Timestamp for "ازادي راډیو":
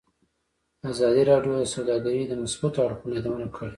0.91-1.53